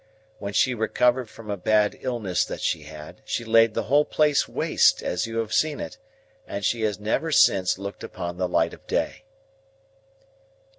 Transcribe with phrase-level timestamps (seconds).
[0.39, 4.47] When she recovered from a bad illness that she had, she laid the whole place
[4.47, 5.99] waste, as you have seen it,
[6.47, 9.25] and she has never since looked upon the light of day."